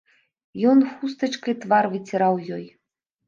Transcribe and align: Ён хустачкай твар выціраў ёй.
Ён 0.69 0.79
хустачкай 0.93 1.53
твар 1.65 1.89
выціраў 1.93 2.43
ёй. 2.57 2.65